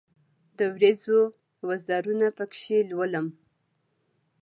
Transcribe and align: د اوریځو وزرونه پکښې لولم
د 0.57 0.59
اوریځو 0.71 1.19
وزرونه 1.67 2.27
پکښې 2.37 2.77
لولم 2.89 3.27